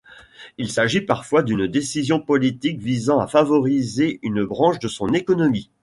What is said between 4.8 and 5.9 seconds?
son économie.